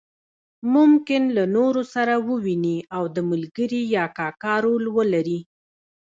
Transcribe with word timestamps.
ممکن 0.75 1.21
له 1.35 1.43
نورو 1.55 1.81
سره 1.93 2.13
وویني 2.29 2.77
او 2.95 3.03
د 3.15 3.17
ملګري 3.29 3.81
یا 3.95 4.05
کاکا 4.17 4.55
رول 4.65 4.83
ولري. 4.97 5.39